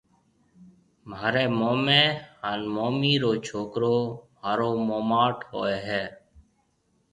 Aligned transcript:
مهاريَ 1.09 1.45
موميَ 1.59 1.99
هانَ 2.41 2.59
مومِي 2.75 3.13
رو 3.23 3.31
ڇوڪرو 3.45 3.97
مهارو 4.13 4.69
موماٽ 4.89 5.35
هوئيَ 5.51 5.75
هيَ۔ 5.87 6.03